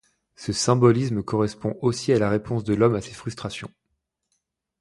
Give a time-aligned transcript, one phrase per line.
[0.35, 3.69] Ce symbolisme correspond aussi à la réponse de l'homme à ses frustrations.